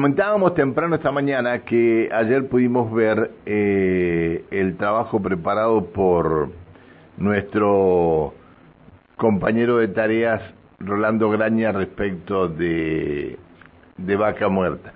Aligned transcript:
comentábamos 0.00 0.54
temprano 0.54 0.94
esta 0.94 1.12
mañana 1.12 1.58
que 1.58 2.08
ayer 2.10 2.48
pudimos 2.48 2.90
ver 2.90 3.32
eh, 3.44 4.46
el 4.50 4.78
trabajo 4.78 5.20
preparado 5.20 5.88
por 5.92 6.48
nuestro 7.18 8.32
compañero 9.18 9.76
de 9.76 9.88
tareas 9.88 10.40
Rolando 10.78 11.28
Graña 11.28 11.72
respecto 11.72 12.48
de, 12.48 13.36
Vaca 13.98 14.48
Muerta. 14.48 14.94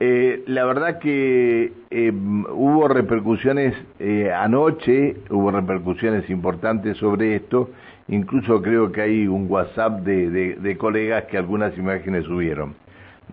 Eh, 0.00 0.42
la 0.46 0.64
verdad 0.64 0.98
que 0.98 1.70
eh, 1.90 2.12
hubo 2.14 2.88
repercusiones 2.88 3.74
eh, 3.98 4.32
anoche, 4.32 5.18
hubo 5.28 5.50
repercusiones 5.50 6.30
importantes 6.30 6.96
sobre 6.96 7.36
esto, 7.36 7.68
incluso 8.08 8.62
creo 8.62 8.90
que 8.90 9.02
hay 9.02 9.26
un 9.26 9.50
WhatsApp 9.50 10.00
de, 10.00 10.76
colegas 10.78 11.24
que 11.24 11.36
algunas 11.36 11.76
imágenes 11.76 12.24
subieron. 12.24 12.82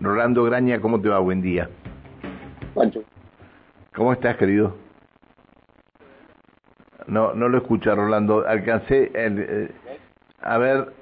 Rolando 0.00 0.44
Graña, 0.44 0.80
¿cómo 0.80 1.00
te 1.00 1.08
va? 1.08 1.18
Buen 1.18 1.42
día. 1.42 1.68
Pancho. 2.74 3.02
¿Cómo 3.94 4.12
estás, 4.12 4.36
querido? 4.36 4.74
No, 7.06 7.34
no 7.34 7.48
lo 7.48 7.58
escucha, 7.58 7.94
Rolando. 7.94 8.46
Alcancé, 8.46 9.10
el, 9.14 9.70
a 10.40 10.58
ver, 10.58 10.92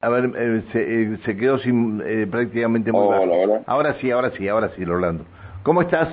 a 0.00 0.08
ver, 0.08 0.32
eh, 0.36 0.62
se, 0.72 1.24
se, 1.24 1.36
quedó 1.36 1.58
sin 1.58 2.02
eh, 2.04 2.26
prácticamente 2.30 2.92
muy 2.92 3.06
Hola, 3.06 3.62
Ahora 3.66 3.94
sí, 4.00 4.10
ahora 4.10 4.30
sí, 4.36 4.48
ahora 4.48 4.70
sí, 4.76 4.84
Rolando. 4.84 5.24
¿Cómo 5.62 5.82
estás? 5.82 6.08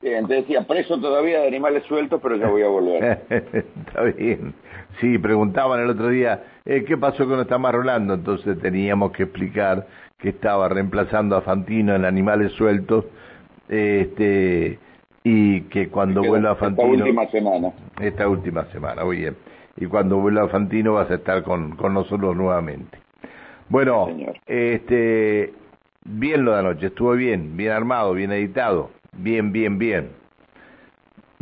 Bien, 0.00 0.26
te 0.26 0.34
decía, 0.34 0.66
preso 0.66 0.98
todavía 1.00 1.40
de 1.40 1.46
animales 1.46 1.84
sueltos, 1.84 2.20
pero 2.20 2.36
ya 2.36 2.48
voy 2.48 2.62
a 2.62 2.68
volver. 2.68 3.22
está 3.30 4.02
bien. 4.02 4.54
Sí, 5.00 5.18
preguntaban 5.18 5.80
el 5.80 5.90
otro 5.90 6.08
día, 6.08 6.42
eh, 6.64 6.84
¿qué 6.84 6.96
pasó 6.96 7.28
que 7.28 7.34
no 7.34 7.42
está 7.42 7.58
más 7.58 7.72
Rolando? 7.72 8.14
Entonces 8.14 8.58
teníamos 8.60 9.12
que 9.12 9.24
explicar 9.24 9.86
que 10.22 10.30
estaba 10.30 10.70
reemplazando 10.70 11.36
a 11.36 11.42
Fantino 11.42 11.94
en 11.94 12.06
animales 12.06 12.52
sueltos, 12.52 13.04
este, 13.68 14.78
y 15.24 15.62
que 15.62 15.88
cuando 15.88 16.22
vuelva 16.22 16.52
a 16.52 16.54
Fantino... 16.54 16.92
Esta 16.92 17.04
última 17.04 17.26
semana. 17.26 17.72
Esta 18.00 18.28
última 18.28 18.64
semana, 18.66 19.04
muy 19.04 19.18
bien 19.18 19.36
y 19.76 19.86
cuando 19.86 20.18
vuelva 20.18 20.48
Fantino 20.48 20.94
vas 20.94 21.10
a 21.10 21.14
estar 21.14 21.42
con, 21.42 21.76
con 21.76 21.94
nosotros 21.94 22.36
nuevamente. 22.36 22.98
Bueno, 23.68 24.08
este, 24.46 25.52
bien 26.04 26.44
lo 26.44 26.52
de 26.52 26.58
anoche, 26.58 26.86
estuvo 26.86 27.12
bien, 27.12 27.56
bien 27.56 27.72
armado, 27.72 28.12
bien 28.12 28.32
editado, 28.32 28.90
bien, 29.16 29.52
bien, 29.52 29.78
bien. 29.78 30.21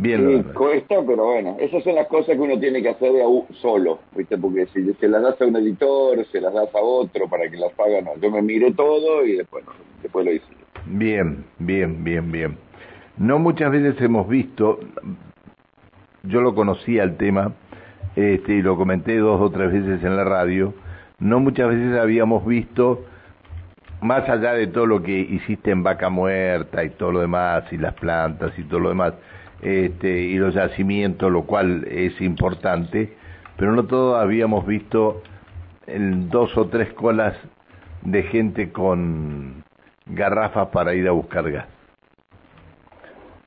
Bien 0.01 0.45
sí, 0.45 0.53
cuesta, 0.55 0.97
pero 1.07 1.27
bueno, 1.27 1.57
esas 1.61 1.85
son 1.85 1.95
las 1.95 2.07
cosas 2.07 2.35
que 2.35 2.41
uno 2.41 2.59
tiene 2.59 2.81
que 2.81 2.89
hacer 2.89 3.13
de 3.13 3.23
a 3.23 3.55
solo, 3.61 3.99
¿viste? 4.17 4.39
Porque 4.39 4.67
si 4.69 4.95
se 4.95 5.09
las 5.09 5.23
das 5.23 5.43
a 5.43 5.45
un 5.45 5.57
editor, 5.57 6.25
se 6.33 6.41
las 6.41 6.55
das 6.55 6.75
a 6.75 6.79
otro 6.79 7.29
para 7.29 7.51
que 7.51 7.59
las 7.59 7.79
haga, 7.79 8.01
no. 8.01 8.17
Yo 8.19 8.31
me 8.31 8.41
miré 8.41 8.73
todo 8.73 9.27
y 9.27 9.37
después, 9.37 9.63
después 10.03 10.25
lo 10.25 10.33
hice. 10.33 10.47
Bien, 10.87 11.45
bien, 11.59 12.03
bien, 12.03 12.33
bien. 12.33 12.57
No 13.19 13.39
muchas 13.39 13.71
veces 13.71 14.01
hemos 14.01 14.27
visto, 14.27 14.81
yo 16.23 16.41
lo 16.41 16.55
conocía 16.55 17.03
el 17.03 17.19
tema, 17.19 17.53
este, 18.17 18.55
y 18.55 18.63
lo 18.63 18.79
comenté 18.79 19.19
dos 19.19 19.39
o 19.39 19.51
tres 19.51 19.71
veces 19.71 20.03
en 20.03 20.17
la 20.17 20.25
radio, 20.25 20.73
no 21.19 21.41
muchas 21.41 21.69
veces 21.69 21.99
habíamos 21.99 22.47
visto, 22.47 23.05
más 24.01 24.29
allá 24.29 24.55
de 24.55 24.67
todo 24.67 24.87
lo 24.87 25.03
que 25.03 25.19
hiciste 25.19 25.71
en 25.71 25.83
Vaca 25.83 26.09
Muerta 26.09 26.85
y 26.85 26.91
todo 26.91 27.13
lo 27.13 27.21
demás, 27.21 27.65
y 27.73 27.77
las 27.77 27.95
plantas 27.95 28.59
y 28.59 28.63
todo 28.65 28.81
lo 28.81 28.89
demás, 28.91 29.15
este, 29.63 30.23
y 30.23 30.37
los 30.39 30.55
yacimientos, 30.55 31.31
lo 31.31 31.43
cual 31.43 31.87
es 31.91 32.21
importante, 32.21 33.15
pero 33.57 33.73
no 33.73 33.85
todos 33.85 34.21
habíamos 34.21 34.67
visto 34.67 35.23
en 35.87 36.31
dos 36.31 36.57
o 36.57 36.67
tres 36.69 36.93
colas 36.95 37.37
de 38.03 38.23
gente 38.23 38.73
con 38.73 39.63
garrafas 40.07 40.69
para 40.69 40.95
ir 40.95 41.07
a 41.09 41.13
buscar 41.13 41.51
gas. 41.51 41.67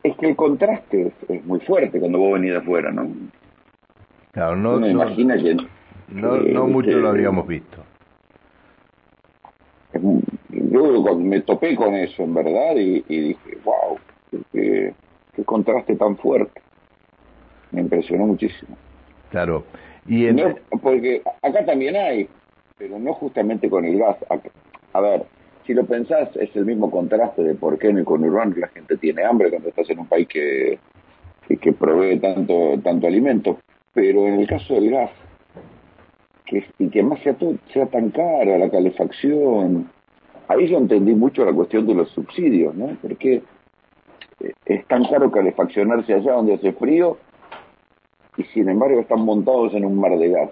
Es 0.03 0.15
que 0.17 0.27
el 0.29 0.35
contraste 0.35 1.07
es, 1.07 1.29
es 1.29 1.45
muy 1.45 1.61
fuerte 1.61 1.99
cuando 1.99 2.19
vos 2.19 2.33
venís 2.33 2.51
de 2.51 2.57
afuera, 2.57 2.91
¿no? 2.91 3.07
Claro, 4.33 4.55
no, 4.55 4.79
no, 4.79 4.87
no, 6.09 6.37
no, 6.37 6.67
mucho 6.67 6.97
lo 6.97 7.09
habíamos 7.09 7.47
visto. 7.47 7.77
Yo 10.73 11.15
me 11.15 11.41
topé 11.41 11.75
con 11.75 11.93
eso, 11.93 12.23
en 12.23 12.33
verdad, 12.33 12.75
y, 12.75 13.01
dije, 13.01 13.57
wow, 13.63 13.99
qué, 14.51 14.93
contraste 15.45 15.95
tan 15.95 16.17
fuerte. 16.17 16.61
Me 17.71 17.81
impresionó 17.81 18.25
muchísimo. 18.25 18.75
Claro. 19.29 19.63
Y 20.07 20.25
en... 20.25 20.57
porque 20.81 21.21
acá 21.41 21.63
también 21.65 21.95
hay, 21.95 22.27
pero 22.77 22.97
no 22.97 23.13
justamente 23.13 23.69
con 23.69 23.85
el 23.85 23.99
gas. 23.99 24.17
A 24.93 24.99
ver, 24.99 25.25
si 25.65 25.73
lo 25.73 25.85
pensás, 25.85 26.35
es 26.35 26.55
el 26.55 26.65
mismo 26.65 26.89
contraste 26.89 27.43
de 27.43 27.55
por 27.55 27.77
qué 27.77 27.89
en 27.89 27.99
el 27.99 28.05
conurbano 28.05 28.55
la 28.57 28.67
gente 28.69 28.97
tiene 28.97 29.23
hambre 29.23 29.51
cuando 29.51 29.69
estás 29.69 29.87
en 29.91 29.99
un 29.99 30.07
país 30.07 30.27
que, 30.27 30.79
que, 31.47 31.57
que 31.57 31.71
provee 31.71 32.19
tanto, 32.19 32.79
tanto 32.83 33.07
alimento 33.07 33.59
pero 33.93 34.27
en 34.27 34.39
el 34.39 34.47
caso 34.47 34.73
del 34.73 34.89
gas, 34.89 35.11
que, 36.45 36.65
y 36.79 36.89
que 36.89 37.03
más 37.03 37.19
sea, 37.21 37.35
todo, 37.35 37.55
sea 37.71 37.85
tan 37.85 38.09
cara 38.09 38.57
la 38.57 38.69
calefacción, 38.69 39.89
ahí 40.53 40.67
yo 40.67 40.77
entendí 40.77 41.13
mucho 41.13 41.45
la 41.45 41.53
cuestión 41.53 41.85
de 41.87 41.95
los 41.95 42.09
subsidios, 42.11 42.75
¿no? 42.75 42.97
Porque 43.01 43.43
eh, 44.39 44.53
es 44.65 44.85
tan 44.87 45.05
caro 45.05 45.31
calefaccionarse 45.31 46.13
allá 46.13 46.33
donde 46.33 46.55
hace 46.55 46.73
frío 46.73 47.17
y 48.37 48.43
sin 48.45 48.69
embargo 48.69 48.99
están 48.99 49.21
montados 49.21 49.73
en 49.73 49.85
un 49.85 49.99
mar 49.99 50.17
de 50.17 50.29
gas. 50.29 50.49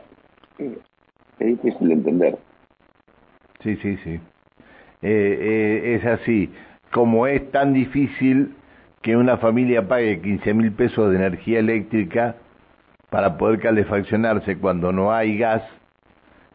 Es 1.40 1.47
difícil 1.47 1.88
de 1.88 1.94
entender. 1.94 2.38
Sí, 3.61 3.75
sí, 3.78 3.97
sí. 4.03 4.19
Eh, 5.01 5.40
eh, 5.41 5.95
es 5.95 6.06
así. 6.06 6.51
Como 6.91 7.25
es 7.25 7.50
tan 7.51 7.73
difícil 7.73 8.56
que 9.01 9.17
una 9.17 9.38
familia 9.38 9.88
pague 9.88 10.22
15 10.22 10.53
mil 10.53 10.72
pesos 10.73 11.09
de 11.09 11.16
energía 11.16 11.59
eléctrica 11.59 12.35
para 13.09 13.38
poder 13.38 13.59
calefaccionarse 13.59 14.57
cuando 14.57 14.91
no 14.91 15.11
hay 15.11 15.38
gas 15.38 15.63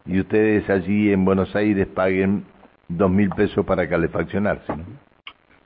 y 0.05 0.21
ustedes 0.21 0.69
allí 0.69 1.11
en 1.11 1.25
Buenos 1.25 1.53
Aires 1.55 1.87
paguen 1.87 2.45
dos 2.87 3.11
mil 3.11 3.29
pesos 3.29 3.65
para 3.65 3.87
calefaccionarse. 3.87 4.75
¿no? 4.75 4.83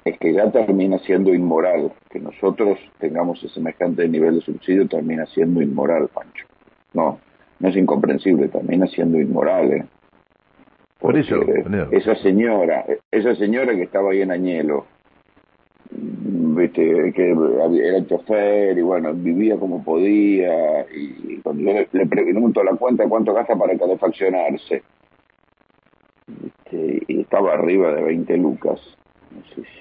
Es 0.04 0.18
que 0.18 0.34
ya 0.34 0.52
termina 0.52 0.98
siendo 1.00 1.34
inmoral. 1.34 1.92
Que 2.10 2.20
nosotros 2.20 2.80
tengamos 3.00 3.44
ese 3.44 3.54
semejante 3.54 4.08
nivel 4.08 4.36
de 4.36 4.42
subsidio 4.42 4.88
termina 4.88 5.26
siendo 5.28 5.62
inmoral, 5.62 6.10
Pancho. 6.14 6.46
No, 6.94 7.20
no 7.60 7.70
es 7.70 7.76
incomprensible, 7.76 8.48
termina 8.48 8.88
siendo 8.88 9.20
inmoral. 9.20 9.72
¿eh? 9.72 9.86
Por 11.00 11.18
eso, 11.18 11.36
esa 11.92 12.16
señora, 12.16 12.86
esa 13.12 13.36
señora 13.36 13.76
que 13.76 13.84
estaba 13.84 14.12
ahí 14.12 14.22
en 14.22 14.32
Añelo, 14.32 14.86
viste 15.90 17.12
que 17.14 17.32
era 17.84 18.06
chofer 18.06 18.78
y 18.78 18.82
bueno 18.82 19.14
vivía 19.14 19.58
como 19.58 19.84
podía 19.84 20.86
y 20.96 21.38
cuando 21.44 21.64
yo 21.64 21.86
le, 21.92 22.06
pregunto 22.06 22.64
la 22.64 22.76
cuenta 22.76 23.10
cuánto 23.10 23.34
gasta 23.34 23.56
para 23.58 23.78
calefaccionarse 23.78 24.84
estaba 27.32 27.54
arriba 27.54 27.94
de 27.94 28.04
20 28.04 28.38
lucas 28.38 28.82
no 29.32 29.42
sé 29.56 29.64
si, 29.64 29.80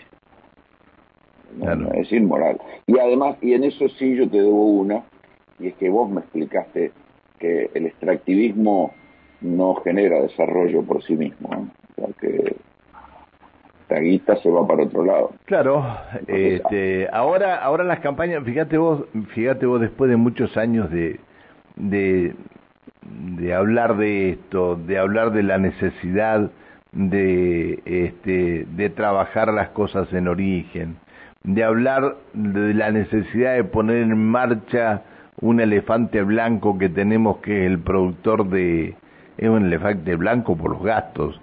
es 1.99 2.12
inmoral 2.12 2.61
y 2.87 2.97
además 2.97 3.37
y 3.41 3.55
en 3.55 3.65
eso 3.65 3.88
sí 3.88 4.15
yo 4.15 4.31
te 4.31 4.37
debo 4.37 4.66
una 4.66 5.03
y 5.59 5.66
es 5.66 5.75
que 5.75 5.89
vos 5.89 6.09
me 6.09 6.21
explicaste 6.21 6.93
que 7.41 7.69
el 7.75 7.87
extractivismo 7.87 8.94
no 9.41 9.75
genera 9.83 10.22
desarrollo 10.22 10.84
por 10.84 11.03
sí 11.03 11.16
mismo 11.16 11.49
¿no? 11.50 11.71
esta 13.81 13.99
guita 13.99 14.37
se 14.37 14.49
va 14.49 14.65
para 14.69 14.84
otro 14.84 15.05
lado. 15.05 15.33
Claro, 15.47 15.84
este, 16.28 17.09
ahora, 17.12 17.56
ahora 17.56 17.83
las 17.83 17.99
campañas, 17.99 18.44
fíjate 18.44 18.78
vos, 18.78 19.05
fíjate 19.34 19.66
vos 19.66 19.81
después 19.81 20.09
de 20.09 20.16
muchos 20.16 20.56
años 20.56 20.89
de, 20.93 21.19
de, 21.75 22.37
de 23.03 23.53
hablar 23.53 23.97
de 23.97 24.31
esto, 24.31 24.77
de 24.77 24.97
hablar 24.97 25.33
de 25.33 25.43
la 25.43 25.59
necesidad 25.59 26.53
de, 26.93 27.81
este, 27.84 28.66
de 28.69 28.91
trabajar 28.91 29.53
las 29.53 29.71
cosas 29.71 30.13
en 30.13 30.28
origen, 30.28 30.97
de 31.42 31.65
hablar 31.65 32.16
de 32.34 32.75
la 32.75 32.91
necesidad 32.91 33.54
de 33.54 33.65
poner 33.65 34.03
en 34.03 34.19
marcha 34.19 35.03
un 35.41 35.60
elefante 35.60 36.22
blanco 36.22 36.78
que 36.78 36.89
tenemos 36.89 37.39
que 37.39 37.66
el 37.66 37.78
productor 37.78 38.48
de, 38.48 38.95
es 39.39 39.48
un 39.48 39.66
elefante 39.66 40.16
blanco 40.16 40.57
por 40.57 40.72
los 40.72 40.83
gastos, 40.83 41.41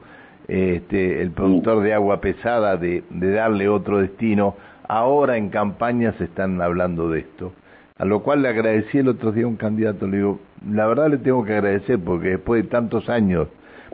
este, 0.48 1.22
el 1.22 1.32
productor 1.32 1.82
de 1.82 1.94
agua 1.94 2.22
pesada 2.22 2.78
de, 2.78 3.04
de 3.10 3.32
darle 3.32 3.68
otro 3.68 4.00
destino. 4.00 4.56
Ahora 4.88 5.38
en 5.38 5.50
campaña 5.50 6.14
se 6.14 6.26
están 6.26 6.62
hablando 6.62 7.10
de 7.10 7.20
esto. 7.20 7.54
A 7.98 8.06
lo 8.06 8.22
cual 8.22 8.44
le 8.44 8.50
agradecí 8.50 9.00
el 9.00 9.08
otro 9.08 9.32
día 9.32 9.46
a 9.46 9.48
un 9.48 9.56
candidato, 9.56 10.08
le 10.08 10.18
digo, 10.18 10.40
la 10.70 10.86
verdad 10.86 11.10
le 11.10 11.18
tengo 11.18 11.44
que 11.44 11.54
agradecer 11.54 12.00
porque 12.00 12.30
después 12.30 12.64
de 12.64 12.70
tantos 12.70 13.10
años 13.10 13.48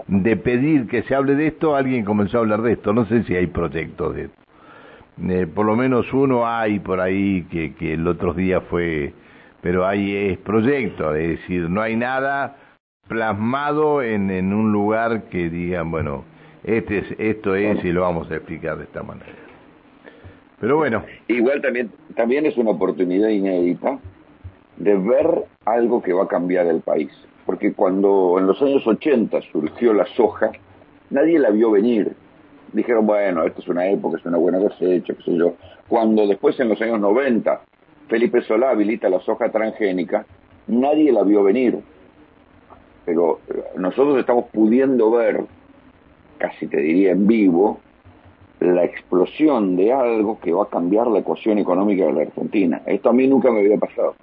de 0.07 0.35
pedir 0.37 0.87
que 0.87 1.03
se 1.03 1.15
hable 1.15 1.35
de 1.35 1.47
esto, 1.47 1.75
alguien 1.75 2.05
comenzó 2.05 2.37
a 2.37 2.41
hablar 2.41 2.61
de 2.61 2.73
esto. 2.73 2.93
No 2.93 3.05
sé 3.05 3.23
si 3.23 3.35
hay 3.35 3.47
proyectos 3.47 4.15
de 4.15 4.23
esto. 4.23 4.43
Eh, 5.29 5.47
por 5.47 5.65
lo 5.65 5.75
menos 5.75 6.11
uno 6.11 6.47
hay 6.47 6.79
por 6.79 6.99
ahí 6.99 7.43
que, 7.51 7.75
que 7.75 7.93
el 7.93 8.07
otro 8.07 8.33
día 8.33 8.61
fue, 8.61 9.13
pero 9.61 9.85
hay 9.85 10.15
es 10.15 10.37
proyecto, 10.39 11.13
es 11.13 11.39
decir, 11.39 11.69
no 11.69 11.81
hay 11.81 11.95
nada 11.95 12.57
plasmado 13.07 14.01
en, 14.01 14.31
en 14.31 14.53
un 14.53 14.71
lugar 14.71 15.23
que 15.29 15.49
digan, 15.49 15.91
bueno, 15.91 16.23
este 16.63 16.99
es, 16.99 17.15
esto 17.19 17.53
es 17.55 17.83
y 17.83 17.91
lo 17.91 18.01
vamos 18.01 18.31
a 18.31 18.35
explicar 18.35 18.77
de 18.77 18.85
esta 18.85 19.03
manera. 19.03 19.33
Pero 20.59 20.77
bueno. 20.77 21.03
Igual 21.27 21.61
también, 21.61 21.91
también 22.15 22.45
es 22.45 22.57
una 22.57 22.71
oportunidad 22.71 23.27
inédita 23.27 23.99
de 24.77 24.95
ver 24.95 25.43
algo 25.65 26.01
que 26.01 26.13
va 26.13 26.23
a 26.23 26.27
cambiar 26.27 26.65
el 26.67 26.81
país. 26.81 27.11
Porque 27.45 27.73
cuando 27.73 28.37
en 28.39 28.47
los 28.47 28.61
años 28.61 28.85
80 28.85 29.41
surgió 29.51 29.93
la 29.93 30.05
soja, 30.15 30.51
nadie 31.09 31.39
la 31.39 31.49
vio 31.49 31.71
venir. 31.71 32.13
Dijeron, 32.71 33.05
bueno, 33.05 33.43
esto 33.43 33.61
es 33.61 33.67
una 33.67 33.87
época, 33.87 34.17
es 34.17 34.25
una 34.25 34.37
buena 34.37 34.59
cosecha, 34.59 35.13
qué 35.13 35.23
sé 35.23 35.37
yo. 35.37 35.53
Cuando 35.87 36.25
después 36.25 36.59
en 36.59 36.69
los 36.69 36.81
años 36.81 36.99
90 36.99 37.61
Felipe 38.07 38.41
Solá 38.41 38.71
habilita 38.71 39.09
la 39.09 39.19
soja 39.21 39.49
transgénica, 39.49 40.25
nadie 40.67 41.11
la 41.11 41.23
vio 41.23 41.43
venir. 41.43 41.79
Pero 43.05 43.39
eh, 43.49 43.63
nosotros 43.77 44.19
estamos 44.19 44.45
pudiendo 44.51 45.11
ver, 45.11 45.43
casi 46.37 46.67
te 46.67 46.77
diría 46.77 47.11
en 47.11 47.27
vivo, 47.27 47.79
la 48.59 48.85
explosión 48.85 49.75
de 49.75 49.91
algo 49.91 50.39
que 50.39 50.53
va 50.53 50.63
a 50.63 50.69
cambiar 50.69 51.07
la 51.07 51.19
ecuación 51.19 51.57
económica 51.57 52.05
de 52.05 52.13
la 52.13 52.21
Argentina. 52.21 52.81
Esto 52.85 53.09
a 53.09 53.13
mí 53.13 53.27
nunca 53.27 53.51
me 53.51 53.59
había 53.59 53.77
pasado. 53.77 54.15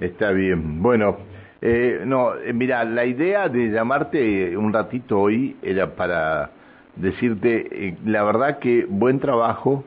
Está 0.00 0.32
bien. 0.32 0.82
Bueno, 0.82 1.16
eh, 1.60 2.02
no, 2.04 2.34
eh, 2.34 2.52
mira, 2.52 2.84
la 2.84 3.04
idea 3.04 3.48
de 3.48 3.70
llamarte 3.70 4.56
un 4.56 4.72
ratito 4.72 5.20
hoy 5.20 5.56
era 5.62 5.94
para 5.94 6.50
decirte, 6.96 7.68
eh, 7.70 7.96
la 8.04 8.24
verdad 8.24 8.58
que 8.58 8.84
buen 8.88 9.20
trabajo, 9.20 9.84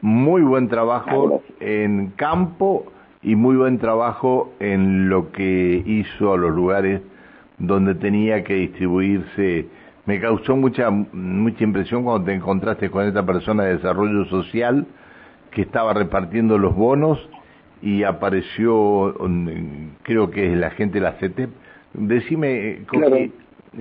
muy 0.00 0.42
buen 0.42 0.68
trabajo 0.68 1.42
en 1.58 2.10
campo 2.10 2.92
y 3.22 3.34
muy 3.34 3.56
buen 3.56 3.78
trabajo 3.78 4.52
en 4.60 5.08
lo 5.08 5.32
que 5.32 5.82
hizo 5.84 6.32
a 6.32 6.38
los 6.38 6.54
lugares 6.54 7.02
donde 7.58 7.96
tenía 7.96 8.44
que 8.44 8.54
distribuirse. 8.54 9.66
Me 10.06 10.20
causó 10.20 10.56
mucha 10.56 10.90
mucha 10.90 11.64
impresión 11.64 12.04
cuando 12.04 12.24
te 12.24 12.34
encontraste 12.34 12.88
con 12.88 13.04
esta 13.04 13.26
persona 13.26 13.64
de 13.64 13.76
desarrollo 13.76 14.24
social 14.26 14.86
que 15.50 15.62
estaba 15.62 15.92
repartiendo 15.92 16.56
los 16.56 16.74
bonos 16.74 17.18
y 17.82 18.02
apareció, 18.02 19.14
creo 20.02 20.30
que 20.30 20.52
es 20.52 20.58
la 20.58 20.70
gente 20.70 20.98
de 20.98 21.04
la 21.04 21.12
CETEP, 21.12 21.50
decime, 21.94 22.80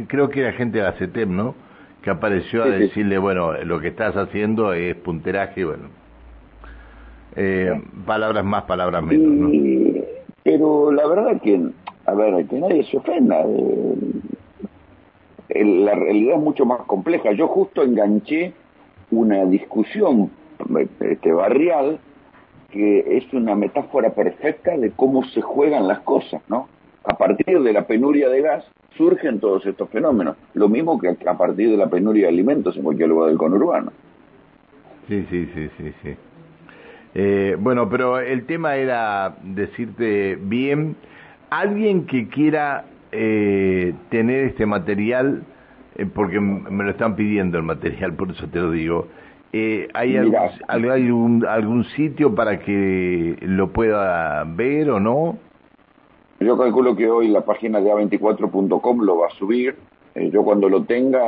creo 0.07 0.30
que 0.30 0.40
era 0.42 0.54
gente 0.54 0.78
de 0.78 0.84
la 0.84 0.94
CETEP, 0.94 1.30
¿no? 1.30 1.56
Que 2.01 2.10
apareció 2.10 2.63
a 2.63 2.69
decirle, 2.69 3.18
bueno, 3.18 3.54
lo 3.63 3.80
que 3.81 3.90
estás 3.90 4.16
haciendo 4.16 4.74
es 4.74 4.96
punteraje, 4.96 5.66
bueno. 5.66 5.90
Eh, 7.36 7.81
palabras 8.06 8.46
más, 8.46 8.63
palabras 8.63 9.04
menos, 9.04 9.31
¿no? 9.31 9.50
Pero 10.44 10.92
la 10.92 11.06
verdad 11.07 11.42
que, 11.42 11.62
a 12.06 12.13
ver, 12.13 12.46
que 12.48 12.60
nadie 12.60 12.84
se 12.86 12.98
ofenda. 12.98 13.44
Eh, 15.50 15.66
la 15.66 15.96
realidad 15.96 16.38
es 16.38 16.42
mucho 16.42 16.66
más 16.66 16.81
compleja. 16.81 17.34
Yo 17.34 17.48
justo 17.48 17.84
enganché 17.84 18.54
una 19.12 19.46
discusión 19.46 20.31
este, 21.00 21.34
barrial 21.34 22.00
que 22.71 23.18
es 23.18 23.33
una 23.33 23.56
metáfora 23.56 24.12
perfecta 24.12 24.77
de 24.77 24.92
cómo 24.92 25.24
se 25.25 25.42
juegan 25.42 25.88
las 25.88 26.00
cosas, 26.00 26.42
¿no? 26.48 26.68
A 27.04 27.18
partir 27.18 27.60
de 27.62 27.74
la 27.74 27.88
penuria 27.88 28.30
de 28.30 28.42
gas 28.42 28.66
surgen 28.98 29.39
todos 29.39 29.66
estos 29.66 29.89
fenómenos, 29.89 30.36
lo 30.54 30.68
mismo 30.69 31.00
que 31.00 31.10
a 31.10 31.38
partir 31.38 31.71
de 31.71 31.77
la 31.77 31.89
penuria 31.89 32.24
de 32.24 32.33
alimentos 32.33 32.75
en 32.75 32.83
cualquier 32.83 33.10
lugar 33.10 33.30
del 33.30 33.38
conurbano. 33.38 33.92
Sí, 35.07 35.25
sí, 35.30 35.50
sí, 35.56 35.69
sí, 35.77 35.94
sí. 36.04 36.16
Eh, 37.16 37.57
bueno, 37.60 37.89
pero 37.89 38.19
el 38.19 38.45
tema 38.45 38.75
era 38.75 39.36
decirte 39.42 40.38
bien, 40.39 40.95
alguien 41.50 42.06
que 42.06 42.27
quiera 42.27 42.86
eh, 43.12 43.94
tener 44.10 44.45
este 44.45 44.65
material, 44.68 45.44
eh, 45.95 46.06
porque 46.06 46.39
me 46.39 46.83
lo 46.83 46.92
están 46.92 47.15
pidiendo 47.15 47.57
el 47.57 47.63
material, 47.63 48.13
por 48.18 48.30
eso 48.31 48.48
te 48.48 48.60
lo 48.60 48.72
digo, 48.72 49.07
eh, 49.51 49.88
¿Hay, 49.94 50.16
algún, 50.16 51.46
algún, 51.46 51.84
sitio 51.96 52.36
para 52.36 52.60
que 52.60 53.36
lo 53.42 53.72
pueda 53.72 54.44
ver 54.44 54.92
o 54.92 55.00
no? 55.00 55.38
Yo 56.40 56.57
calculo 56.57 56.96
que 56.96 57.10
hoy 57.10 57.28
la 57.30 57.42
página 57.42 57.81
de 57.81 57.92
a24.com 57.92 59.01
lo 59.01 59.18
va 59.18 59.28
a 59.28 59.31
subir. 59.31 59.75
Eh, 60.16 60.30
yo 60.31 60.44
cuando 60.44 60.69
lo 60.69 60.84
tenga 60.84 61.22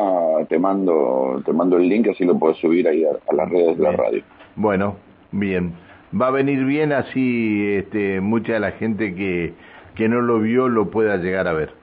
te 0.50 0.58
mando 0.58 1.42
te 1.46 1.54
mando 1.54 1.78
el 1.78 1.88
link 1.88 2.08
así 2.08 2.26
lo 2.26 2.38
puedo 2.38 2.56
subir 2.56 2.88
ahí 2.88 3.06
a, 3.06 3.34
las 3.34 3.50
redes 3.50 3.78
de 3.78 3.84
la 3.84 3.92
radio. 3.92 4.24
Bueno, 4.56 4.96
bien. 5.32 5.74
Va 6.20 6.28
a 6.28 6.32
venir 6.32 6.64
bien 6.66 6.92
así 6.92 7.74
este, 7.78 8.22
mucha 8.22 8.54
de 8.54 8.60
la 8.60 8.72
gente 8.72 9.16
que, 9.16 9.54
que 9.96 10.10
no 10.10 10.22
lo 10.22 10.40
vio 10.40 10.68
lo 10.68 10.90
pueda 10.92 11.18
llegar 11.18 11.48
a 11.48 11.54
ver. 11.54 11.81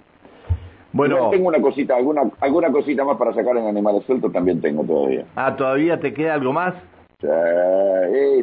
Bueno, 0.92 1.30
tengo 1.30 1.48
una 1.48 1.60
cosita, 1.60 1.96
alguna 1.96 2.22
alguna 2.40 2.72
cosita 2.72 3.04
más 3.04 3.18
para 3.18 3.34
sacar 3.34 3.56
en 3.56 3.66
Animales 3.66 4.04
Sueltos 4.04 4.32
también 4.32 4.60
tengo 4.60 4.84
todavía. 4.84 5.24
Ah, 5.36 5.54
¿todavía 5.54 6.00
te 6.00 6.14
queda 6.14 6.34
algo 6.34 6.52
más? 6.52 6.74
Sí, 7.20 7.28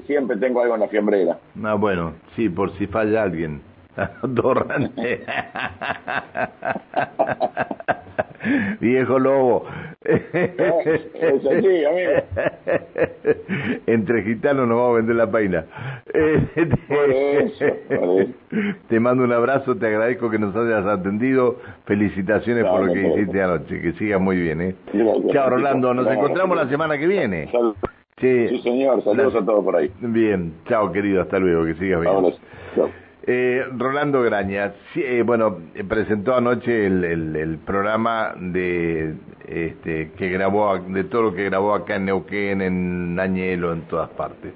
siempre 0.06 0.38
tengo 0.38 0.62
algo 0.62 0.76
en 0.76 0.82
la 0.82 0.88
fiambrera. 0.88 1.40
Ah, 1.64 1.76
bueno, 1.76 2.14
sí, 2.36 2.50
por 2.50 2.72
si 2.78 2.88
falla 2.88 3.24
alguien. 3.24 3.62
Viejo 8.80 9.18
lobo. 9.18 9.66
Amigo. 11.90 12.12
Entre 13.88 14.24
gitanos 14.24 14.68
nos 14.68 14.78
vamos 14.78 14.94
a 14.94 14.98
vender 14.98 15.16
la 15.16 15.32
paina. 15.32 15.66
Te 18.88 19.00
mando 19.00 19.24
un 19.24 19.32
abrazo, 19.32 19.76
te 19.76 19.88
agradezco 19.88 20.30
que 20.30 20.38
nos 20.40 20.56
hayas 20.56 20.86
atendido. 20.86 21.58
Felicitaciones 21.86 22.66
por 22.66 22.86
lo 22.86 22.94
que 22.94 23.08
hiciste 23.08 23.42
anoche. 23.42 23.82
Que 23.82 23.94
sigas 23.94 24.22
muy 24.22 24.38
bien, 24.38 24.62
¿eh? 24.62 24.76
Chao, 25.32 25.50
Rolando. 25.50 25.94
Nos 25.94 26.08
encontramos 26.08 26.56
la 26.58 26.68
semana 26.70 26.98
que 26.98 27.08
viene. 27.08 27.50
Sí, 28.18 28.60
señor. 28.62 29.04
Saludos 29.04 29.36
a 29.36 29.46
todos 29.46 29.64
por 29.64 29.76
ahí. 29.76 29.92
Bien. 30.00 30.54
Chao, 30.68 30.92
querido. 30.92 31.22
Hasta 31.22 31.40
luego. 31.40 31.66
Que 31.66 31.74
sigas 31.76 32.02
bien. 32.02 32.14
Chao. 32.76 32.90
Eh, 33.28 33.66
Rolando 33.76 34.22
Graña, 34.22 34.74
eh, 34.96 35.24
bueno, 35.26 35.58
presentó 35.88 36.36
anoche 36.36 36.86
el, 36.86 37.04
el, 37.04 37.36
el, 37.36 37.58
programa 37.58 38.36
de 38.38 39.16
este 39.48 40.12
que 40.12 40.30
grabó 40.30 40.78
de 40.78 41.06
todo 41.06 41.24
lo 41.24 41.34
que 41.34 41.46
grabó 41.46 41.74
acá 41.74 41.96
en 41.96 42.06
Neuquén, 42.06 42.62
en 42.62 43.20
Añelo, 43.20 43.74
en 43.74 43.82
todas 43.88 44.10
partes. 44.12 44.54